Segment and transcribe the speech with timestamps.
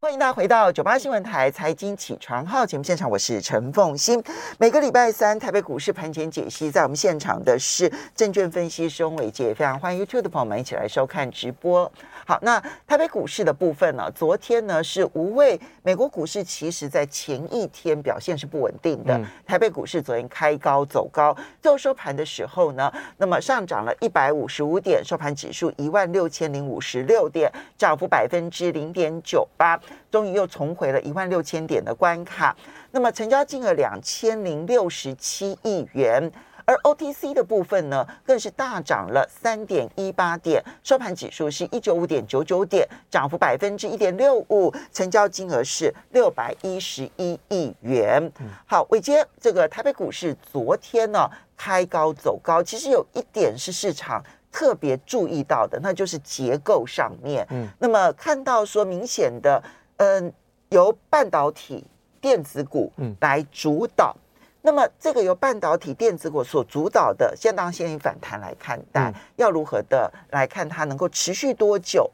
[0.00, 4.22] 欢迎大家回到九八新闻台财经起床号节目现场，我是陈凤欣。
[4.56, 11.90] 每个礼拜三台北股市盘前解析，在我们现场的是证券分析师翁伟杰，非常欢迎 YouTube 的朋友们一起来收看直播。
[12.24, 14.08] 好，那台北股市的部分呢？
[14.14, 19.20] 昨天呢是无畏美国股市，其实在前一天表现是不稳定的。
[19.44, 29.76] 台北股市昨天开高走高，最后收盘的时候呢，那么上涨了一百五十五点，收盘指数一万六千零五十六点，涨幅百分之零点九八。
[30.10, 32.56] 终于又重回了一万六千点的关卡，
[32.90, 36.30] 那么成交金额两千零六十七亿元，
[36.64, 48.30] 而 OTC 的部分呢，更是大涨了三点一八点，收盘指数是一九五点九九点，涨幅百分之一点六五，成交金额是六百一十一亿元。
[48.66, 54.22] 好，尾接，这个台北股市昨天呢开高走高，其实有一点是市场。
[54.50, 57.46] 特别注意到的，那就是结构上面。
[57.50, 59.62] 嗯，那么看到说明显的，
[59.98, 60.32] 嗯，
[60.70, 61.86] 由半导体
[62.20, 64.16] 电子股来主导。
[64.62, 72.10] 那么这个由半导体电子股所主导的，先当先以反弹来看待，要如何的来看它能够持续多久？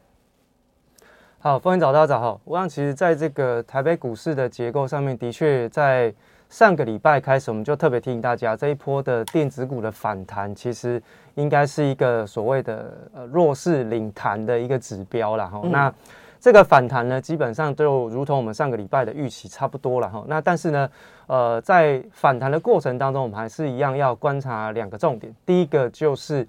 [1.39, 2.39] 好，欢迎早大家早好。
[2.43, 6.13] 我想其实在这个台北股市的结构上面，的确在。
[6.47, 11.01] 上个礼拜开始，我们就特别提醒大家，这一波的电子股的反弹，其实
[11.33, 15.59] 应该是一个所谓的呃弱势领弹的一个指标了哈。
[15.63, 15.93] 那
[16.39, 20.23] 这个反弹呢，基本上就如同我们上个礼拜的预期差不多了哈。
[20.27, 20.89] 那但是呢，
[21.27, 25.33] 呃，在反弹的过程当中，我们还是一样要观察两个重点。
[25.45, 26.47] 第一个就是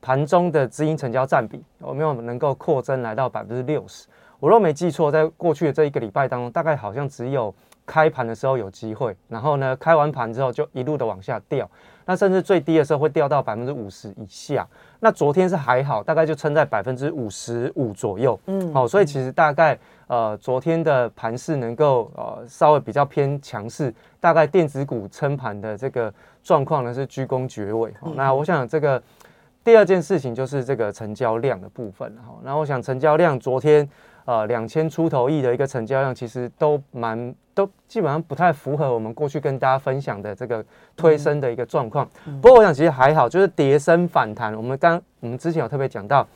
[0.00, 4.06] 盘中的资金成交占比有没有能够扩增来到百分之六十。
[4.40, 7.54] 我若没记错，在过去的这一个礼拜当中，大概好像只有。
[7.88, 11.70] 开盘的时候有机会，然后呢，开完盘之后就一路的往下掉，
[12.04, 14.66] 那甚至最低的时候会掉到百分之五十以下。
[15.00, 18.38] 那昨天是还好，大概就撑在百分之五十五左右。
[18.46, 27.92] 嗯，好，所以其实大概呃昨天的盘势能够呃稍微比较偏强势，大概电子股撑盘的这个状况呢是居功厥伟。
[28.14, 29.02] 那我想这个
[29.62, 32.14] 第二件事情就是这个成交量的部分。
[32.16, 33.88] 哈，那我想成交量昨天。
[34.26, 40.64] 呃，两千出头亿的一个成交量，其实都蛮都基本上不太符合我们过去跟大家分享的这个
[40.96, 42.08] 推升的一个状况。
[42.42, 44.52] 不过我想其实还好，就是叠升反弹。
[44.52, 46.26] 我们刚我们之前有特别讲到，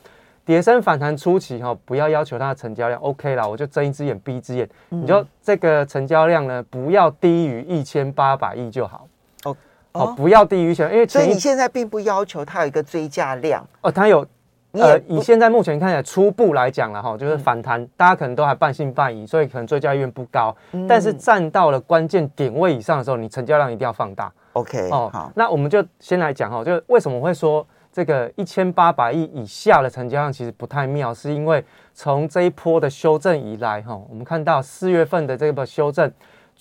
[0.45, 4.69] 叠升反弹初期哈，不要要求它的成交量 OK 啦，我就睁一只眼闭一只眼。
[4.87, 9.05] 你就这个成交量呢，不要低于一千八百亿就好。
[9.43, 9.57] 哦，
[9.91, 14.25] 好，不要低于一千，因为所以你现在并不要求它有一个追加量哦，它有。
[14.73, 20.55] 呃，以现在目前看起来初步来讲了哈，就是反弹，大家可能都还半信半疑，所以可能追加意愿不高。
[20.87, 24.31] 但是站到了关键点位以上的时候，你成交量一定要放大。
[24.53, 36.11] OK，哦，好，那我们就先来讲哈，就是为什么会说这个一千八百亿以下的成交量其实不太妙，是因为从这一波的修正以来哈，我们看到四月份的这个修正。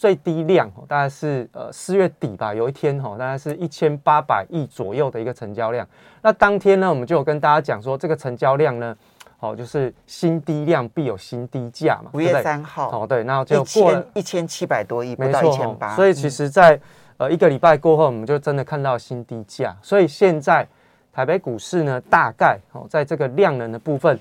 [0.00, 5.86] 最低量大概是呃四月底吧，有一天哈，大概是一千八百亿左右的一个成交量。
[6.22, 8.96] 那当天呢，我们就有跟大家讲说，这个成交量呢，
[9.36, 12.10] 好就是新低量必有新低价嘛。
[12.14, 15.94] 五月三号，哦对，然后就过了一千七百多亿，没错，一千八。
[15.94, 16.80] 所以其实，在
[17.18, 19.76] 呃一个礼拜过后，我们就真的看到新低价。
[19.82, 20.66] 所以现在
[21.12, 24.18] 台北股市呢，大概哦在这个量能的部分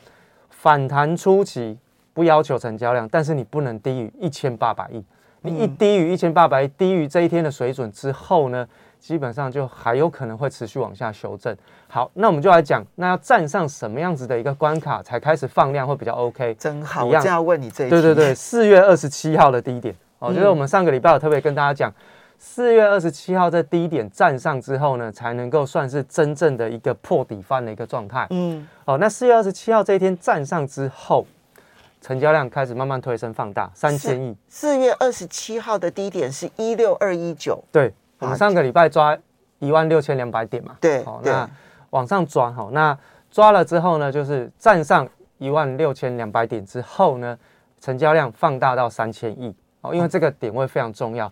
[0.49, 1.77] 反弹初期
[2.13, 5.01] 不要求成交量，但是你不能低于一千八百亿。
[5.41, 8.67] 你一低于一千八百，低于这一天的水准之后呢，
[8.99, 11.55] 基本上就还有可能会持续往下修正。
[11.87, 16.53] 好，那我们就来讲，那要站上什么样子的一个关卡才开始放量会比较 OK？
[16.55, 21.93] 真好，我正要问你这一对对对，四月二十七号的低点，哦，就是我们上个礼拜有特别跟大家讲，
[22.37, 28.27] 四月二十七号在低点站上之后呢，才能够算是真正的一个破底翻的一个状态。
[28.31, 31.25] 嗯，哦，那四月二十七号这一天站上之后。
[32.01, 34.35] 成交量开始慢慢推升放大，三千亿。
[34.47, 39.17] 四月二十七号的低点是一六二一九，对，我们上个礼拜抓
[39.59, 41.49] 一万六千两百点嘛，对，好，那
[41.89, 42.97] 往上抓，好，那
[43.29, 47.37] 抓了之后呢，就是站上一万六千两百点之后呢，
[47.81, 51.31] 成交量放大到三千亿，哦，因为这个点位非常重要，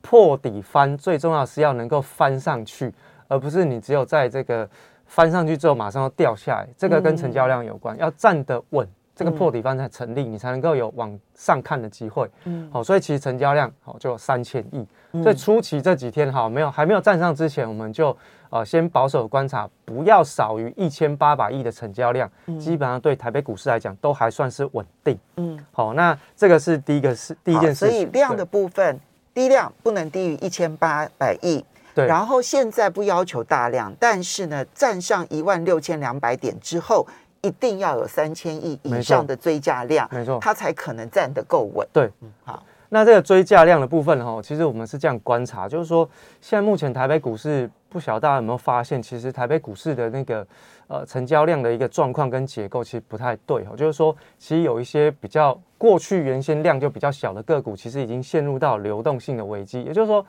[0.00, 2.92] 破底翻最重要是要能够翻上去，
[3.28, 4.68] 而不是你只有在这个
[5.04, 8.88] 翻上去之后马上要掉下来，这个跟成交量有关，要站得稳。
[9.16, 12.30] 这个破底方才成立，你才能够有往上看的机会。
[12.44, 14.86] 嗯，好，所以其实成交量好就三千亿。
[15.22, 18.14] 所以初期这几天哈，没有还没有站上之前，我们就
[18.50, 22.30] 呃先保守观察，不要少于一千八百亿的成交量，
[22.60, 25.18] 基本上对台北股市来讲都还算是稳定。
[25.38, 27.86] 嗯，好，那这个是第一个是第一件事。
[27.86, 29.00] 所以量的部分，
[29.32, 31.64] 低量不能低于一千八百亿。
[31.94, 32.06] 对。
[32.06, 37.06] 然后现在不要求大量，但是呢，站上一万六千两百点之后。
[37.46, 40.38] 一定要有三千亿以上的追加量，没错。
[40.40, 41.86] 它才可能站得够稳。
[41.92, 42.10] 对，
[42.44, 46.08] 好，那这个追价量的部分哈，其实我们是这样观察，就是说
[46.40, 50.46] 现在目前台北股市，不晓得大家有没有发现，其实台北股市的那个
[50.88, 60.24] 呃成交量的一个状况跟结构其实不太对哈，就是说其实有一些比较过去原先量就比较小的个股，其实已经陷入到流动性的危机，也就是说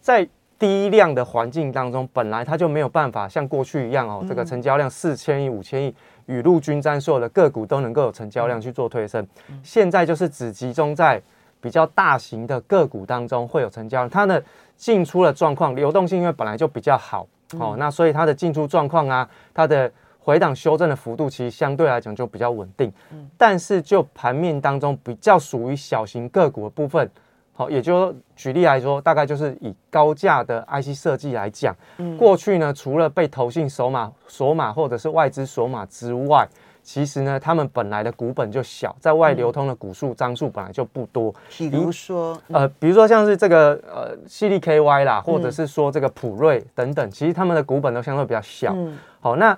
[0.00, 0.28] 在
[0.58, 5.92] 低量的环境当中，本来它就没有办法像过去一样哦，这个成交量四千亿、五千亿，
[6.32, 9.26] 雨露均沾，所有的个股都能够有成交量去做推升。
[9.62, 11.20] 现在就是只集中在
[11.60, 14.42] 比较大型的个股当中会有成交量，它的
[14.76, 17.26] 进出的状况、流动性因为本来就比较好
[17.58, 22.92] 哦，那所以它的进出状况啊，它的回档修正的幅度其实相对来讲就比较稳定。
[23.36, 27.08] 但是就盘面当中比较属于小型个股的部分，
[27.54, 31.76] 好，也就说举例来说，大概就是以高价的 IC 设计来讲，
[32.18, 36.48] 过去呢除了被投信锁码锁码或者是外资锁码之外，
[36.82, 41.32] 其实呢，他们本来的股本就小，在外流通的股数张数本来就不多。
[41.56, 48.72] 比如说，呃，比如说像是这个呃犀利 KY 啦，或者是说这个普瑞等等，其实他们的股本都相对比较小。
[48.74, 49.56] 嗯好，那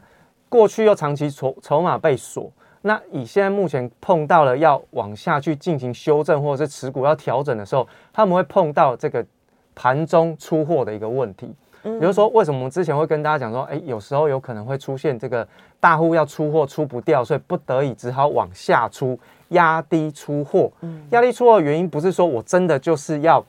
[0.51, 2.53] 过去又长期筹筹码被锁，
[2.87, 9.25] 那以现在目前碰到了要往下去进行修正或者是持股要调整的时候，他们会碰到这个
[9.75, 11.51] 盘中出货的一个问题。
[11.83, 15.47] 比如说，为什么我们之前会跟大家讲说，哎，有时候有可能会出现这个
[15.81, 20.71] 大户要出货出不掉，所以不得已只好往下出，压低出货。
[21.11, 23.45] 压低出货的原因不是说我真的就是要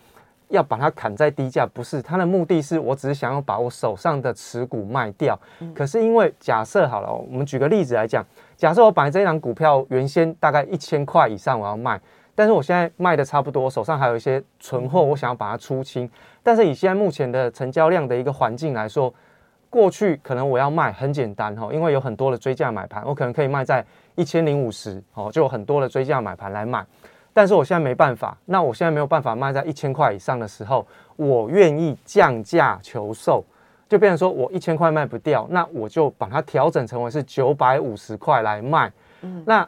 [0.49, 5.37] 要把它砍在低价，不是，它的目的是我只是想要把我手上的持股卖掉。
[5.73, 8.25] 可是因为假设好了，我们举个例子来讲，
[8.57, 11.99] 假设我把这一档股票原先大概一千块以上我要卖，
[12.33, 16.09] 但是我现在卖的差不多，手上还有一些存货，我想要把它出清。
[16.41, 19.13] 但是以现在目前的成交量的一个环境来说，
[19.69, 23.85] 过去可能我要卖很简单哈，因为有很多的追价买盘，我可能可以卖在
[24.15, 26.85] 一千零五十哦，就有很多的追价买盘来买。
[27.33, 30.87] 但是我现在没办法，那我现在没有办法卖在一千块以上的时候，
[31.17, 33.43] 我愿意降价求售，
[33.87, 38.91] 就变成说我一千块卖不掉，那我就把它调整成为是九百五十块来卖。
[39.45, 39.67] 那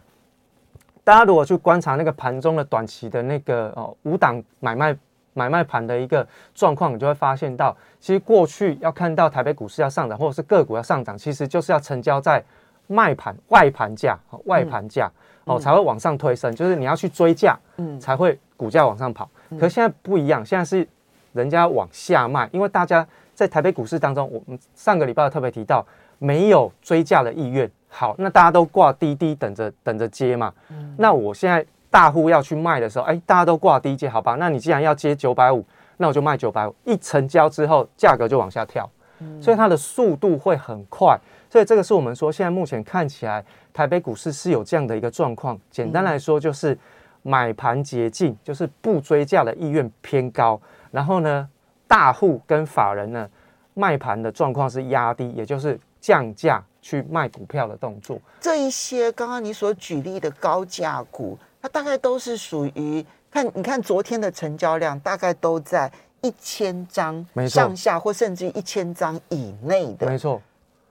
[1.03, 4.95] 大家如果去观察那个盘中的短期的那个哦五档买卖
[5.33, 12.43] 买卖盘的一个状况，你就会发现到，其实过去要看到台北股市要上涨，或者是个股要上涨，其实就是要成交在
[12.87, 15.09] 卖盘外盘价、哦外盘价、
[15.45, 19.29] 哦才会往上推升，就是你要去追价，嗯才会股价往上跑。
[19.51, 20.87] 可是现在不一样，现在是
[21.33, 25.85] 人家往下卖，因为大家在台北股市当中，我们上个礼拜特别提到，
[26.17, 27.69] 没有追价的意愿。
[27.87, 30.51] 好，那大家都挂滴滴等着等着接嘛。
[30.97, 34.33] 那我现在大户要去卖的时候，哎，大家都挂低接，好吧？
[34.39, 35.63] 那你既然要接九百五，
[35.97, 36.73] 那我就卖九百五。
[36.83, 38.89] 一成交之后，价格就往下跳，
[39.39, 41.15] 所以它的速度会很快。
[41.47, 45.55] 所以这个是我们说现在目前看起来台北股市是有这样的一个状况。
[45.69, 46.75] 简单来说，就是
[47.21, 50.59] 买盘捷径，就是不追价的意愿偏高。
[50.89, 51.47] 然后呢，
[51.87, 53.29] 大户跟法人呢
[53.73, 58.19] 卖盘的状况是压低，也就是降价去卖股票的动作。
[58.39, 65.91] 这一些刚刚你所举例的高价股，它大概都是属于看，你看昨天的成交量大概都在
[66.21, 70.17] 一千张上下，或甚至一千张以内的没。
[70.17, 70.41] 错，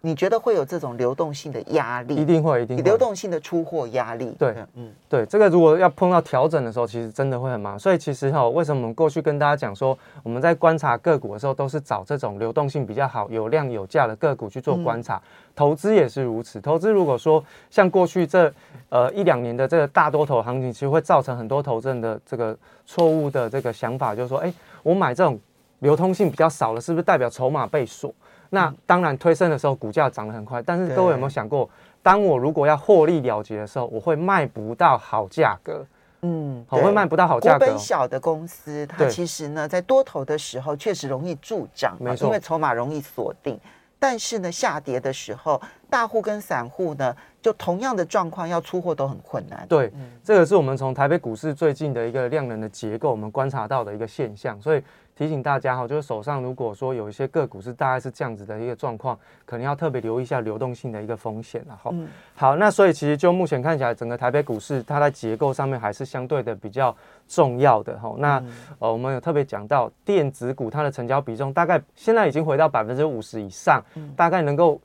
[0.06, 2.24] 你觉得会有这种流动性的压力一？
[2.24, 4.36] 定会，一定会流动性的出货压力？
[4.38, 7.76] 对嗯，对，这个如果要碰到调整的时候，其实真的会很忙。
[7.76, 15.20] 所以其实哈、为什么我们过去跟大家讲说，我们在观察个股的时候，都是找这种流动性比较好、有量有价的个股去做观察。
[15.56, 16.60] 投资也是如此。
[16.60, 18.52] 投资如果说像过去这
[18.90, 25.36] 呃一两年的这个大多头行情，其实会造成很多投资人的这个错误的这个想法，就是说，哎，我买这种
[25.80, 28.14] 流通性比较少的，是不是代表筹码被锁？
[28.50, 30.62] 那当然推升的时候，股价涨得很快。
[30.62, 31.68] 但是各位有没有想过，
[32.02, 35.84] 当我如果要获利了结的时候，我会卖不到好价格，
[36.22, 36.84] 嗯，好，对。
[36.84, 37.64] 会卖不到好股价格。
[37.64, 42.26] 哦、本小的公司，它其实呢，在多头的时候确实容易助涨，没错。
[42.26, 43.58] 啊因为筹码容易锁定。
[43.98, 49.66] 但是呢，下跌的时候，大户跟散户呢，就同样的状况要出货都很困难。
[49.66, 49.90] 对，
[50.22, 54.82] 这个是我们从台北股市最近的一个量能的结构，我们观察到的一个现象，所以
[55.16, 61.90] 提醒大家哈，就是手上如果说有一些个股是大概是这样子的一个状况，可能要特别留意一下流动性的一个风险了哈。
[61.94, 62.06] 嗯。
[62.34, 66.94] 好，那所以其实就目前看起来，整个台北股市它在结构上面还是相对的比较
[67.26, 68.14] 重要的哈。
[68.18, 68.44] 那、
[68.78, 73.82] 呃，我们有特别讲到电子股它的成交比重大概现在已经回到百分之五十以上，
[74.14, 74.78] 大概能够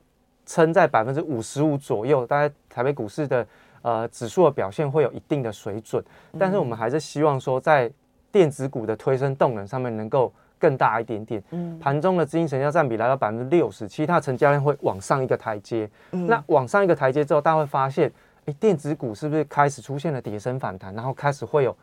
[0.46, 3.46] 撑在百分之五十五左右，大概台北股市的
[3.82, 6.02] 呃指数的表现会有一定的水准，
[6.38, 7.92] 但是我们还是希望说在
[8.32, 11.42] 电子股的推升动能上面能够更大一点点。
[11.50, 15.88] 嗯，盘中的资金成交占比来到百分之六十，其他成交量会往上一个台阶。
[16.12, 18.10] 嗯，那往上一个台阶之后，大家会发现，
[18.46, 21.76] 哎，电子股是不是开始出现了跌升反弹，然后开始会有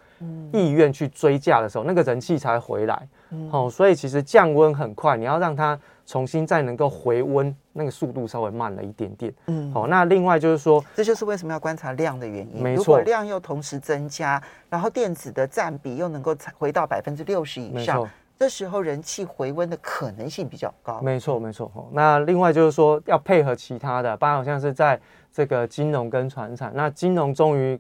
[0.51, 3.08] 意愿去追价的时候，那个人气才回来。
[3.51, 9.31] 哦，所以其实降温很快，你要让它重新再能够回温，那个速度稍微慢了一点点。
[9.45, 12.63] 嗯，好，那另外就是说，这就是为什么要观察量的原因。
[12.63, 20.99] 没错，如果量又同时增加，然后电子的占比又能够回到百分之六十以上，这时候人气回温的可能性比较高。
[21.01, 21.71] 没错，没错。
[21.93, 24.99] 那另外就是说，要配合其他的，包括像是在
[25.31, 27.79] 这个金融跟船产，那金融终于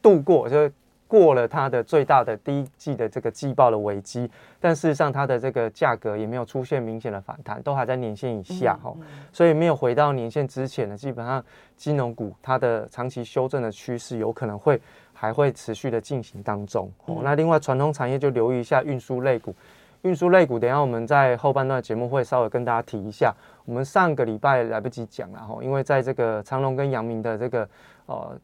[0.00, 0.70] 度过就。
[1.08, 8.94] 过了它的最大的第一季的这个季报的危机，但事实上它的这个价格也没有出现明显的反弹，都还在年线以下哈，
[9.32, 11.42] 所以没有回到年线之前呢，基本上
[11.76, 14.78] 金融股它的长期修正的趋势有可能会
[15.14, 16.92] 还会持续的进行当中。
[17.06, 19.54] 哦，那另外传统产业就留意一下运输类股，
[20.02, 23.34] 运输类股等下我们在后半段节目会稍微跟大家提一下，
[23.64, 27.66] 我们上个礼拜来不及讲了哈，因为在这个长隆跟阳明的这个
[28.04, 28.38] 呃。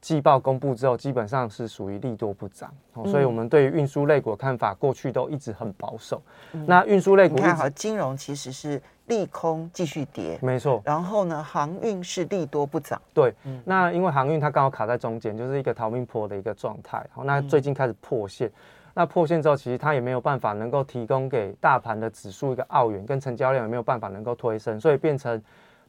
[0.00, 2.72] 季报公布之后，基本上是属于利多不涨，
[3.06, 6.22] 所以我们对于运输类股的看法，过去都一直很保守。
[6.52, 10.80] 那运输类股，看好金融其实是利空继续跌，没错。
[10.84, 13.34] 然后呢，航运是利多不涨，对。
[13.64, 17.04] 那因为航运它刚好卡在中间，就是一个逃命坡的一个状态。
[17.12, 18.48] 好，那最近开始破线，
[18.94, 25.42] 那破线之后，其实它也没有办法能够提供给大盘的指数一个澳元，跟成交量也没有办法能够推升，所以变成。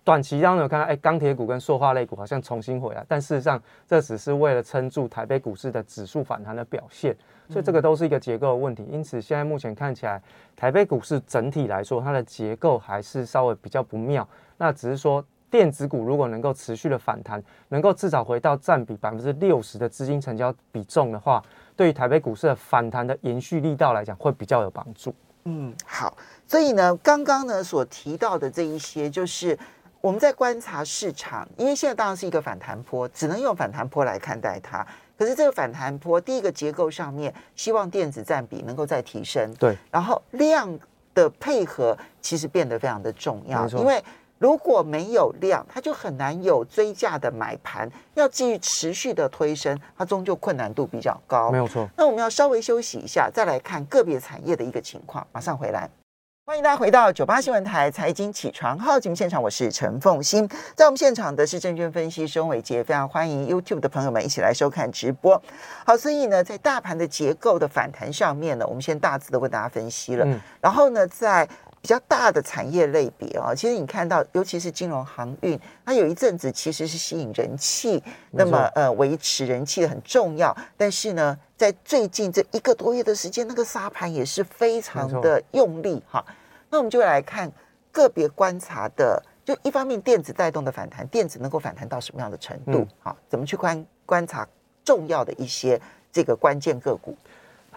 [0.08, 7.14] 短期当中有看到，哎，钢铁股跟塑化类股好像重新回来，但事实上这只是为了撑住台北股市的指数反弹的表现，
[7.50, 8.88] 所以这个都是一个结构的问题。
[8.90, 10.24] 因此，现在目前看起来，
[10.56, 14.26] 台北股市整体来说，它的结构还是稍微比较不妙。
[14.56, 15.22] 那只是说，
[15.52, 21.44] 电子股如果能够持续的反弹，能够至少回到占比百分之六十的资金成交比重的话，
[21.76, 25.14] 对于台北股市的反弹的延续力道来讲，会比较有帮助。
[25.44, 26.16] 嗯，好。
[26.46, 29.60] 所以呢，刚刚呢所提到的这一些，就是。
[30.08, 34.88] 我们在观察市场，因为现在当然是一个反弹坡，只能用反弹坡来看待它。
[35.18, 39.54] 可是这个反弹坡，第一个结构上面，希望电子占比能够再提升。
[39.56, 40.80] 对，然后量
[41.14, 44.02] 的配合其实变得非常的重要，因为
[44.38, 51.52] 如果没有量，它就很难有追价的买盘，要继续持续的推升，它终究困难度比较高。
[51.52, 51.86] 没有错。
[51.98, 55.90] 那我们要稍微休息一下，再来看个别产业的一个情况，马上回来。
[56.48, 65.44] 欢迎大家回到九八新闻台财经起床号节目现场，我是陈凤欣，在我们现场的是证券分析师伟杰，非常欢迎 YouTube 的朋友们一起来收看直播。
[65.86, 70.26] 好，所以呢，在大盘的结构的反弹上面呢，我们先大致的为大家分析了，
[70.62, 71.46] 然后呢，在
[71.82, 81.38] 比较大的产业类别啊，其实你看到，尤其是金融航运，它有一阵子其实是吸引人气，那么呃维持人气的很重要，但是呢。
[81.58, 86.24] 在最近这一个多月的时间，那个沙盘也是非常的用力哈。
[86.70, 87.52] 那我们就来看
[87.92, 92.86] 个别观察的，就一方面电子带动的反弹，电子能够反弹到什么样的程度？
[93.00, 94.48] 好，怎么去观观察
[94.86, 95.82] 重要的一些
[96.12, 97.18] 这个关键个股？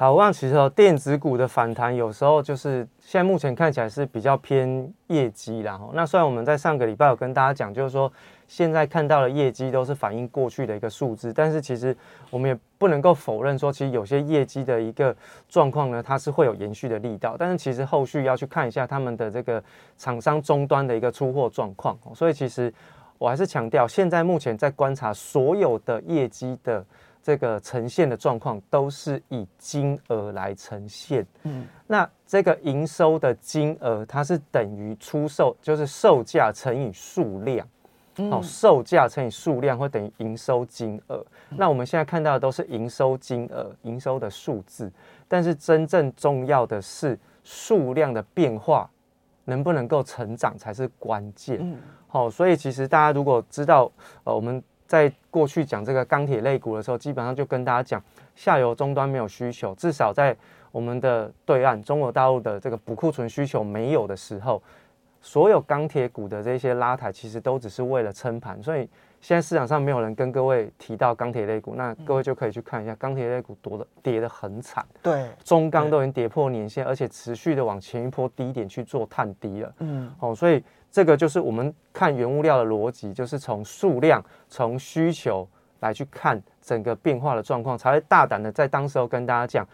[0.01, 8.11] 好，我想其实哦，电子股的反弹有时候就是现在目前看起来是比较偏业绩，然后那虽然我们在上个礼拜有跟大家讲，就是说。
[8.49, 11.97] 现在看到的业绩都是反映过去的一个数字，但是其实
[12.31, 15.15] 我们也不能够否认说，其实有些业绩的一个
[15.49, 17.37] 状况呢，它是会有延续的力道。
[17.39, 19.63] 但是其实后续要去看一下他们的这个
[19.97, 21.97] 厂商终端的一个出货状况。
[22.13, 22.75] 所以其实
[23.19, 26.85] 我还是强调，现在目前在观察所有的业绩的
[27.23, 31.27] 这个呈现的状况，都是以金额来呈现。
[31.43, 37.67] 嗯，那这个营收的金额，它是等于出售，就是售价乘以数量。
[38.31, 41.25] 好，售价乘以数量会等于营收金额。
[41.49, 44.93] 那我们现在看到的都是营收金额、营收的数字，
[45.27, 48.91] 但是真正重要的是数量的变化
[49.45, 51.79] 能不能够成长才是关键。
[52.09, 53.91] 好，所以其实大家如果知道，
[54.25, 58.03] 呃，我们在过去讲这个钢铁类股的时候，基本上就跟大家讲，
[58.35, 60.37] 下游终端没有需求，至少在
[60.73, 64.61] 我们的对岸中国大陆的这个补库存需求没有的时候。
[65.23, 68.89] 所有钢铁股的这些拉抬，其实都只是为了撑盘，所以
[69.21, 85.49] 现在市场上没有人跟各位提到钢铁类股，那各位就可以去看一下钢铁类股跌的跌的很惨，对，中钢都已经跌破年线，而且持续的往前一波低点去做探低了，嗯，哦，所以这个就是我们看原物料的逻辑，就是从数量、从需求
[85.81, 89.67] 来去看整个变化的状况，才会大胆的在当时候跟大家讲。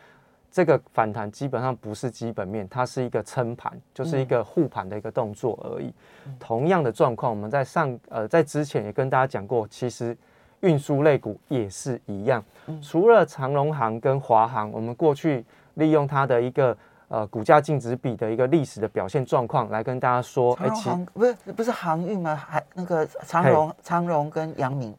[0.48, 5.92] 这个反弹基本上不是基本面，它是一个撑盘，就是一个护盘的一个动作而已。
[6.38, 10.16] 同样的状况，我们在上呃在之前也跟大家讲过，其实
[10.60, 12.42] 运输类股也是一样。
[12.80, 15.44] 除了长龙航跟华航，我们过去
[15.74, 16.74] 利用它的一个
[17.08, 20.56] 呃股价净值比的一个历史的表现状况来跟大家说。
[20.56, 22.34] 长荣航不是不是航运吗？
[22.34, 24.94] 还那个长荣长荣跟阳明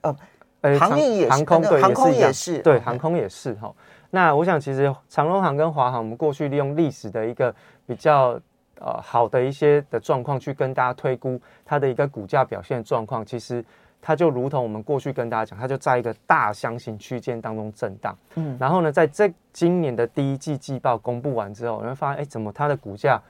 [0.61, 3.73] 呃，航运也是，航空对航空也是，对航空也是哈。
[4.09, 7.53] 那我想其实长荣航跟华航，我们过去利用历史的一个
[7.85, 8.39] 比较。
[8.79, 13.65] 呃，好的一些的状况去跟大家推估它的一个股价表现状况，其实
[14.07, 18.17] 它就如同我们过去跟大家讲，它就在一个大箱型区间当中震荡。
[18.35, 23.21] 嗯，然后呢，在这今年的第一季季报公布完之后，你会发现，哎，怎么它的股价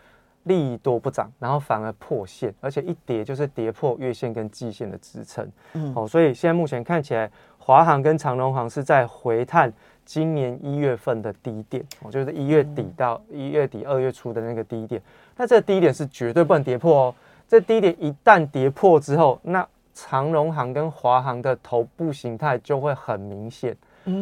[0.44, 5.52] 利多不涨，然后反而破线，而且一跌就是跌破月线跟季线的支撑。
[5.74, 9.74] 嗯，好，所以现在目前看起来，华航跟长隆航是在回探。
[10.06, 15.02] 今年一月份的低点，我就是一月底到一月底二月初的那个低点，
[15.36, 17.16] 那这个低点是绝对不能跌破哦。
[17.46, 19.68] 这低点一旦跌破之后，那
[20.00, 23.76] 长荣航跟华航的头部形态就会很明显，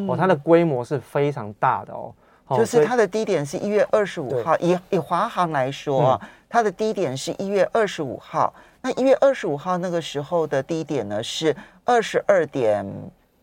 [0.07, 2.13] 哦，它的规模是非常大的哦。
[2.55, 8.53] 就是它的低点是一月二十五号，以以华航来说，它的低点是一月二十五号。
[8.81, 11.53] 那一月二十五号那个时候的低点呢是
[11.83, 12.85] 二十二点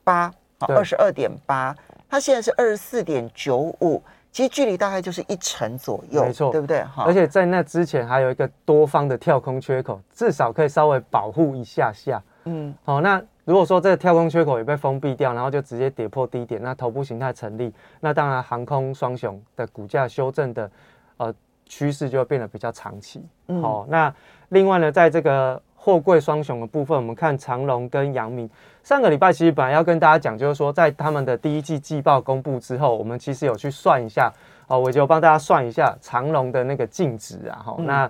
[0.05, 1.77] 八，二十二点八。
[2.09, 4.01] 它现在是二十四点九五，
[4.33, 6.83] 其实距离大概就是一成左右，没错，对不对？
[6.85, 12.21] 哈，而且在那之前还有一个多方的跳空缺口，至少可以稍微保护一下下。
[12.45, 20.71] 嗯，好，那如果说这个跳空缺口也被封闭掉，然后就直接跌破低点，那头部形态成立，那当然航空双雄的股价修正的
[21.19, 21.35] 呃
[21.67, 23.23] 趋势就会变得比较长期。
[23.61, 24.13] 好，那
[24.49, 28.49] 另外呢，在这个货柜双雄的部分，我们看长隆跟阳明。
[28.85, 34.33] 上个礼拜其实本来要跟大家讲，就是说在他们的第一季季报公布之后，我们其实有去算一下，
[34.69, 38.09] 哦，我就帮大家算一下长隆的那个净值啊，哈，那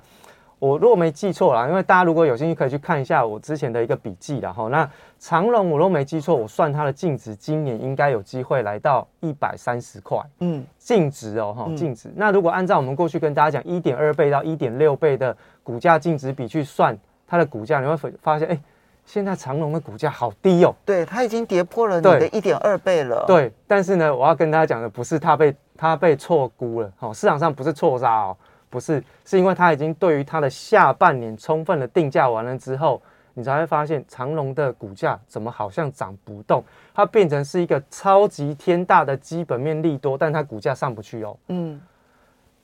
[0.58, 4.86] 我如果没记错啦，因为大家如果有兴趣可以去看一下我之前的一个笔记啦，哈，那
[5.18, 12.12] 长隆我如果没记错，我算它的净值今年应该有机会来到一百三十块，嗯，净值哦，哈，净值。
[12.14, 16.96] 那如果按照我们过去跟大家讲一点二倍到一点六倍的股价净值比去算
[17.32, 18.60] 它的股价，你会发发现，哎。
[19.04, 23.24] 现在长隆的股价好低哦，对，它已经跌破了你的一点二倍了。
[23.26, 28.36] 对，但是呢，我要跟大家讲的不是它被它被错估了，哦，市场上不是错杀哦，
[28.70, 33.02] 不是，是因为它已经对于它的下半年充分的定价完了之后，
[33.34, 36.62] 你才会发现长隆的股价怎么好像涨不动，
[36.94, 41.36] 它变成是一个超级天大的基本面利多，但它股价上不去哦。
[41.48, 41.80] 嗯，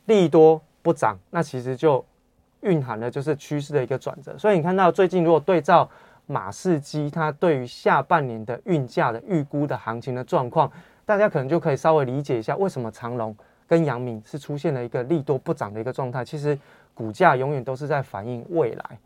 [0.04, 2.02] 利多不涨，那其实就
[2.61, 4.37] 蕴含了就是趋势的一个转折。
[4.38, 5.88] 所以你看到最近如果对照。
[6.31, 10.71] 马士基它对于下半年的运价的预估的行情的状况，
[11.07, 13.35] 大家可能就可以稍微理解一下，为什么长隆
[13.66, 16.23] 跟阳明是出现了一个利多不涨的一个状态。
[16.23, 16.59] 其实
[16.92, 18.99] 股价永远都是在反映未来。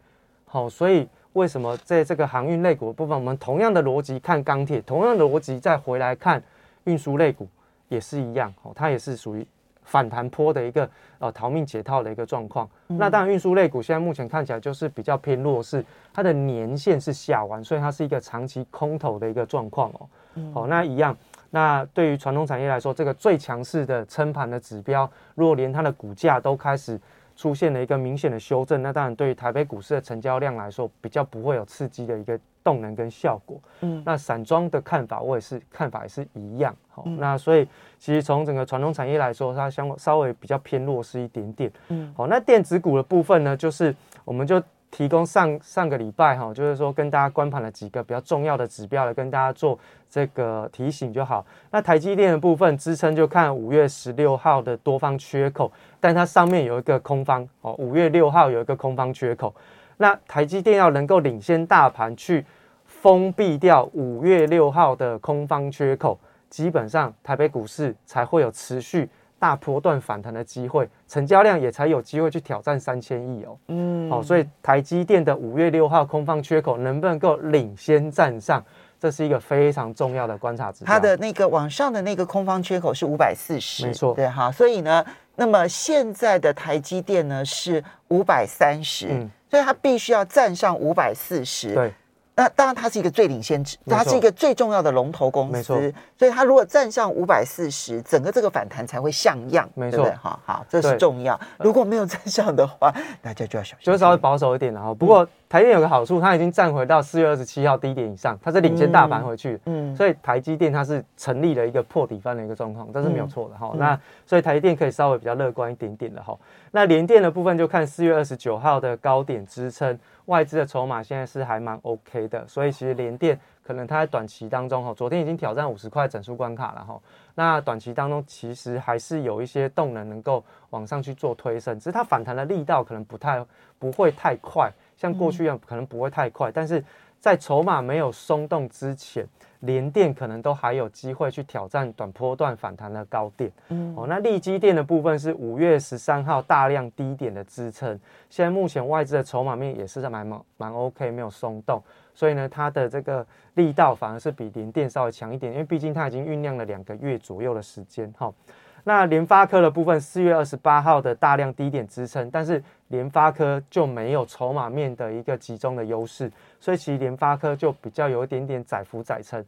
[0.47, 6.43] 好，所以为什么在这个航运类股部分，我们同样的逻辑看钢铁，同样的逻辑再回来看
[6.87, 7.47] 运输类股
[7.88, 8.53] 也是一样。
[8.62, 9.47] 哦，它也是属于。
[9.85, 20.09] 反弹坡的一个呃逃命解套的一个状况，那当然运输类股现在目前看起来就是比较偏弱势，它的年限是下完，所以它是一个长期空头的一个状况哦。
[20.55, 21.16] 好，那一样，
[21.51, 26.99] 那对于传统产业来说，这个最强势的撑盘的指标，如果连它的股价都开始
[27.37, 32.38] 出现了一个明显的修正，那当然对于台北股市的成交量来说，比较不会有刺激的一个。
[32.64, 37.66] 动能跟效果，嗯，那散装的看法我也是看法也是一样，好，那所以
[37.98, 43.94] 其实从整个传统产业来说，它相稍微比较偏弱势一点点，嗯，好，那电子股的部分呢，就是
[44.25, 49.79] 我们就提供上上个礼拜哈，就是说跟大家观盘了几个比较重要的指标来跟大家做
[50.11, 51.44] 这个提醒就好。
[51.70, 59.55] 那台积电的部分支撑就看五月十六号的多方缺口，但它上面有一个空方哦，五月六号有一个空方缺口。
[60.03, 62.45] 那台积电要能够领先大盘去
[62.85, 66.19] 封闭掉五月六号的空方缺口，
[66.51, 73.57] 基本上台北股市才会有持续大波段反弹的机会，成交量也才有机会去挑战三千亿哦。
[73.69, 78.61] 嗯，好，所以台积电的五月六号空方缺口能不能够领先站上，
[78.99, 80.93] 这是一个非常重要的观察指标。
[80.93, 84.51] 它的那个往上的那个空方缺口是五百四十，没错，对哈。
[84.51, 89.29] 所以呢，那么现在的台积电呢是五百三十。
[89.53, 91.75] 所以它必须要站上五百四十。
[91.75, 91.93] 对。
[92.35, 95.79] 那当然，它是一个最领先值，它是一个最重要的龙头公司，没错。
[96.16, 100.11] 所以它如果站上五百四十，整个这个反弹才会像样，没错。
[100.18, 101.38] 好好，这是重要。
[101.59, 102.90] 如果没有站上的话，
[103.21, 104.95] 大家就要小心，就稍微保守一点然后。
[104.95, 109.61] 不过台电有个好处，它已经站回到四月二十七号低点以上，它是领先大盘回去。
[109.66, 109.95] 嗯。
[109.95, 113.75] 所以台积电它是成立了一个破底翻的一个状况，这是没有错的哈。
[113.77, 116.35] 那所以台积电可以稍微比较乐观一点点的哈。
[116.71, 119.99] 那联电的部分就看四月二十九号的高点支撑。
[120.27, 127.01] 外资的筹码现在是还蛮 OK 的，所以其实联电可能它在短期当中哈，昨天已经挑战五十块整数关卡了哈。
[127.35, 133.45] 那短期当中其实还是有一些动能能够往上去做推升，只是它反弹的力道可能不太
[133.79, 136.83] 不会太快，像过去一样可能不会太快，但是
[137.23, 139.25] 在筹码没有松动之前。
[139.63, 147.97] 联电可能都还有机会去挑战短波段反弹的高点，嗯，哦，那利基电的部分是五月十三号大量低点的支撑，
[148.29, 151.81] 现在目前外资的筹码面也是在蛮蛮蛮 OK，没有松动，
[152.13, 158.35] 所以呢，它的这个力道反而是比联电稍微强一点，因为毕竟它已经酝酿了两个月左右的时间，哈。
[158.85, 169.45] 那联发科的部分，四月二十八号的大量低点支撑，但是联发科就没有筹码面的一个集中的优势，所以其实联发科就比较有一点点窄幅窄撑，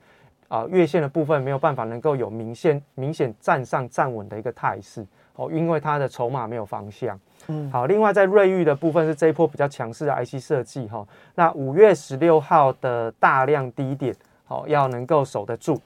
[0.47, 7.19] 啊，月线的部分没有办法能够有明显明显站上站稳的一个态势哦，因为它的筹码没有方向。
[7.49, 15.81] 嗯，好，另外在瑞昱的部分是这一波比较强势的 IC 设计哈，那五月十六号的大量低点，好要能够守得住。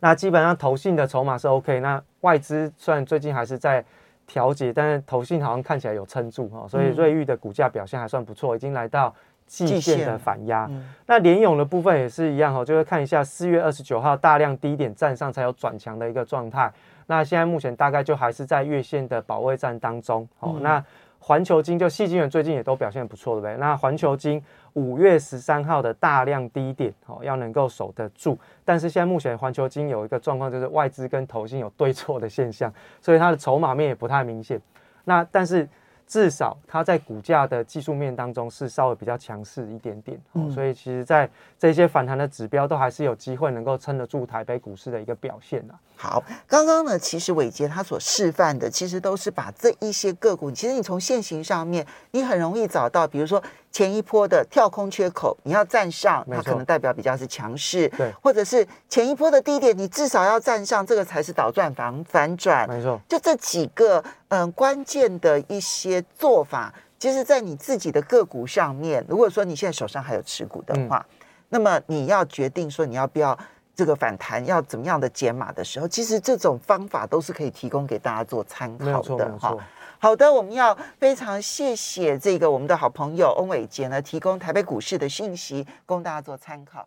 [0.00, 3.84] 那基本上投信的筹码是 OK，那外资虽然最近还是在
[4.26, 9.14] 调节，但是投信好像看起来有撑住哈，所以瑞昱的股价表现还算不错，已经来到
[9.46, 10.70] 季线的反压。
[11.06, 16.72] 那联勇的部分也是一样哈，就会看一下四月二十九号大量低点站上才有转强的一个状态。
[17.06, 20.28] 那现在目前大概就还是在月线的保卫战当中。
[20.38, 20.84] 好，那
[21.20, 23.56] 环球金就细金元最近也都表现不错，对不对？
[23.58, 24.42] 那环球金。
[24.74, 28.38] 五月十三号的大量低点，哦，要能够守得住。
[28.64, 34.60] 但是现在目前环球金有一个状况，就是外资跟投信有对错的现象，所以它的筹码面也不太明显。
[35.04, 35.68] 那但是。
[36.06, 40.20] 至少它在股价的技术面当中是稍微比较强势一点点，
[40.52, 45.74] 所以其实，在这些反弹的指标都还是有机会能够撑得住台北股市的一个表现的。
[46.02, 64.02] 好，刚刚呢，其实伟杰他所示范的，其实都是把这一些个股，其实你从现行上面，你很容易找到，比如说前一波的跳空缺口，你要站上，它可能代表比较是强势，对，或者是前一波的低点，你至少要站上，这个才是倒转反反转，没错，就这几个。
[64.32, 71.04] 嗯，关键的一些做法，其实，在你自己的个股上面，如果说你现在手上还有持股的话，
[71.48, 73.36] 那么你要决定说你要不要
[73.80, 79.56] 这个反弹，要怎么样的减码的时候，其实这种方法都是可以提供给大家做参考的哈。
[79.98, 86.86] 好的，我们要非常谢谢这个我们的好朋友翁伟杰呢，提供台北股市的讯息，供大家做参考。